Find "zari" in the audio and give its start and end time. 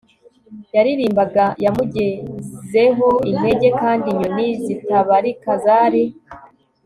5.65-6.03